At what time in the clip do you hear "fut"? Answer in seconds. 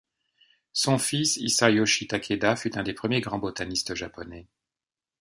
2.55-2.75